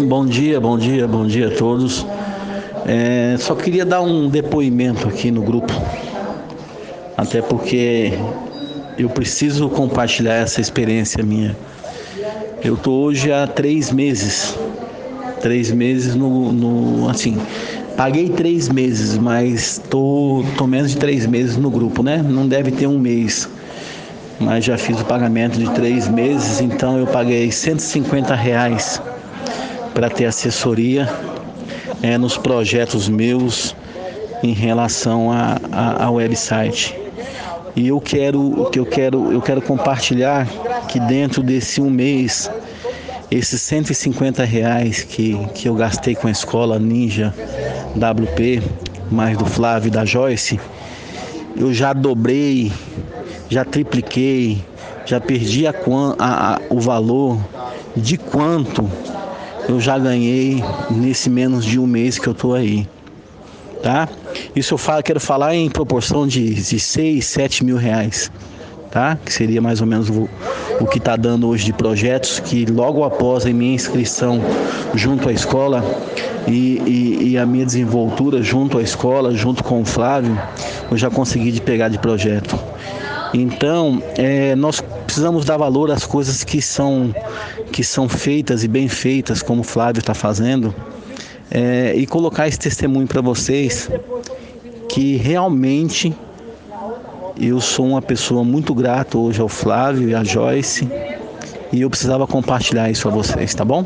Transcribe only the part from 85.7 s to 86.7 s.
às coisas que